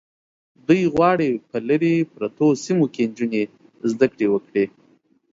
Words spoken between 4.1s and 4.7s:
کړې وکړي.